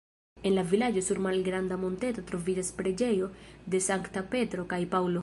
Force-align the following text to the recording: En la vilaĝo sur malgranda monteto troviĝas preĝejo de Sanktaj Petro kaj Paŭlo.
En 0.49 0.53
la 0.59 0.61
vilaĝo 0.71 1.03
sur 1.07 1.21
malgranda 1.25 1.77
monteto 1.83 2.25
troviĝas 2.31 2.75
preĝejo 2.81 3.31
de 3.75 3.87
Sanktaj 3.91 4.29
Petro 4.35 4.71
kaj 4.75 4.85
Paŭlo. 4.95 5.09